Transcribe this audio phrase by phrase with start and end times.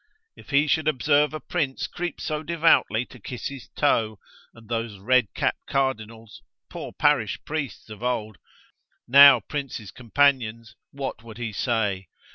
[0.35, 4.17] If he should observe a prince creep so devoutly to kiss his toe,
[4.51, 8.39] and those red cap cardinals, poor parish priests of old,
[9.07, 12.07] now princes' companions; what would he say?